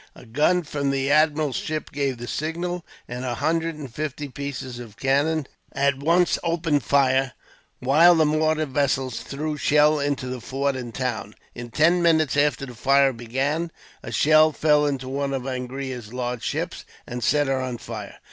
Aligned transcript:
A 0.15 0.25
gun 0.25 0.63
from 0.63 0.89
the 0.89 1.11
admiral's 1.11 1.57
ship 1.57 1.91
gave 1.91 2.17
the 2.17 2.25
signal, 2.27 2.83
and 3.07 3.23
a 3.23 3.35
hundred 3.35 3.75
and 3.75 3.93
fifty 3.93 4.27
pieces 4.29 4.79
of 4.79 4.97
cannon 4.97 5.45
at 5.73 5.99
once 5.99 6.39
opened 6.41 6.81
fire, 6.81 7.33
while 7.77 8.15
the 8.15 8.25
mortar 8.25 8.65
vessels 8.65 9.19
threw 9.21 9.57
shell 9.57 9.99
into 9.99 10.25
the 10.25 10.41
fort 10.41 10.75
and 10.75 10.95
town. 10.95 11.35
In 11.53 11.69
ten 11.69 12.01
minutes 12.01 12.35
after 12.35 12.65
the 12.65 12.73
fire 12.73 13.13
began, 13.13 13.71
a 14.01 14.11
shell 14.11 14.51
fell 14.51 14.87
into 14.87 15.07
one 15.07 15.35
of 15.35 15.43
Angria's 15.45 16.11
large 16.11 16.41
ships, 16.41 16.83
and 17.05 17.23
set 17.23 17.45
her 17.45 17.61
on 17.61 17.77
fire. 17.77 18.17